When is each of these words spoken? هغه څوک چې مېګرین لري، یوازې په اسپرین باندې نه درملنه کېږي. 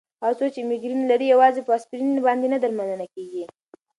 هغه 0.23 0.33
څوک 0.39 0.49
چې 0.55 0.61
مېګرین 0.69 1.01
لري، 1.11 1.25
یوازې 1.33 1.61
په 1.67 1.71
اسپرین 1.77 2.09
باندې 2.25 2.47
نه 2.53 2.57
درملنه 2.63 3.05
کېږي. 3.13 3.43